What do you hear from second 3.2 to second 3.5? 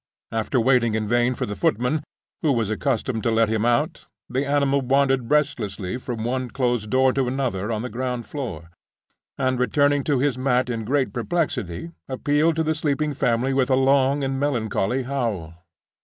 to let